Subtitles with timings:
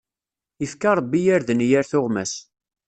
[0.65, 2.33] Ifka Ṛebbi irden i yir tuɣmas.